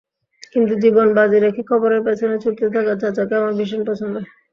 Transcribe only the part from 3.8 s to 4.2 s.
পছন্দ।